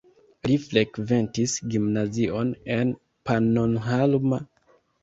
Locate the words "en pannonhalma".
2.79-4.43